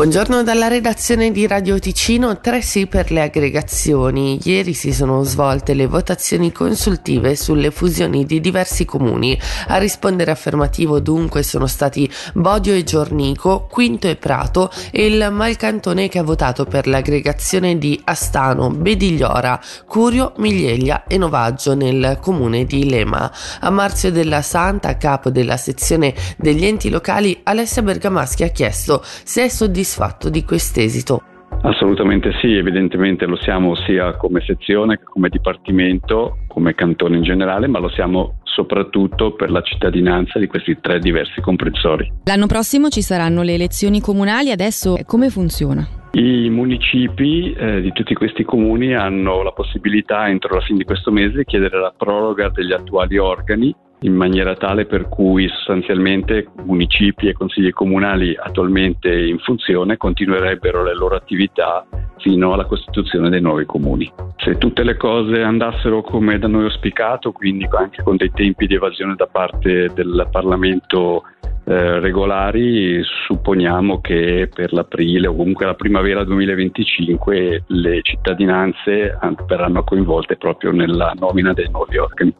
[0.00, 4.40] Buongiorno dalla redazione di Radio Ticino, tre sì per le aggregazioni.
[4.42, 9.38] Ieri si sono svolte le votazioni consultive sulle fusioni di diversi comuni.
[9.66, 16.08] A rispondere affermativo dunque sono stati Bodio e Giornico, Quinto e Prato e il Malcantone
[16.08, 22.88] che ha votato per l'aggregazione di Astano, Bedigliora, Curio, Miglieglia e Novaggio nel comune di
[22.88, 23.30] Lema.
[23.60, 29.44] A Marzio della Santa, capo della sezione degli enti locali, Alessia Bergamaschi ha chiesto se
[29.44, 31.22] è soddisfatto soddisfatto di quest'esito?
[31.62, 37.66] Assolutamente sì, evidentemente lo siamo sia come sezione che come dipartimento, come cantone in generale,
[37.66, 42.10] ma lo siamo soprattutto per la cittadinanza di questi tre diversi comprensori.
[42.24, 45.86] L'anno prossimo ci saranno le elezioni comunali, adesso come funziona?
[46.12, 51.12] I municipi eh, di tutti questi comuni hanno la possibilità entro la fine di questo
[51.12, 57.28] mese di chiedere la proroga degli attuali organi in maniera tale per cui sostanzialmente municipi
[57.28, 61.86] e consigli comunali attualmente in funzione continuerebbero le loro attività
[62.18, 64.10] fino alla costituzione dei nuovi comuni.
[64.36, 68.74] Se tutte le cose andassero come da noi auspicato, quindi anche con dei tempi di
[68.74, 71.22] evasione da parte del Parlamento
[71.64, 80.36] eh, regolari, supponiamo che per l'aprile o comunque la primavera 2025 le cittadinanze verranno coinvolte
[80.36, 82.34] proprio nella nomina dei nuovi organi.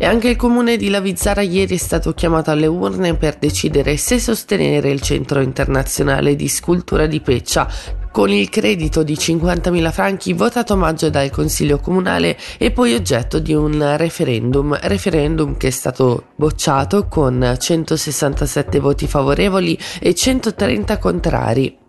[0.00, 4.20] E anche il comune di Lavizzara ieri è stato chiamato alle urne per decidere se
[4.20, 7.68] sostenere il centro internazionale di scultura di Peccia
[8.12, 13.40] con il credito di 50.000 franchi votato a maggio dal Consiglio Comunale e poi oggetto
[13.40, 21.86] di un referendum, referendum che è stato bocciato con 167 voti favorevoli e 130 contrari.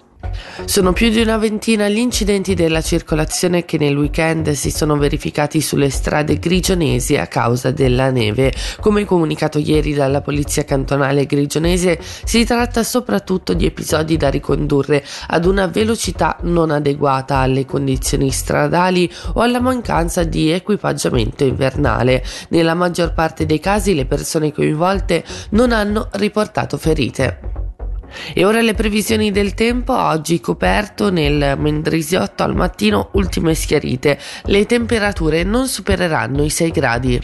[0.65, 5.61] Sono più di una ventina gli incidenti della circolazione che nel weekend si sono verificati
[5.61, 8.53] sulle strade grigionesi a causa della neve.
[8.79, 15.45] Come comunicato ieri dalla polizia cantonale grigionese, si tratta soprattutto di episodi da ricondurre ad
[15.45, 22.23] una velocità non adeguata alle condizioni stradali o alla mancanza di equipaggiamento invernale.
[22.49, 27.48] Nella maggior parte dei casi le persone coinvolte non hanno riportato ferite.
[28.33, 34.65] E ora le previsioni del tempo, oggi coperto nel Mendrisiotto al mattino ultime schiarite, le
[34.65, 37.19] temperature non supereranno i 6 gradi.